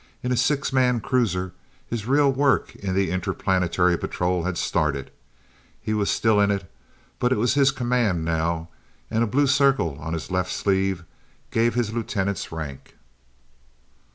[0.23, 1.53] In a six man cruiser,
[1.85, 5.11] his real work in the Interplanetary Patrol had started.
[5.79, 6.67] He was still in it
[7.19, 8.69] but it was his command now,
[9.11, 11.03] and a blue circle on his left sleeve
[11.51, 12.95] gave his lieutenant's rank.